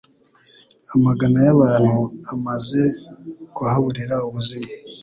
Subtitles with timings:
[0.95, 1.99] amagana y'abantu
[2.33, 2.81] amaze
[3.55, 4.69] kuhaburira ubuzima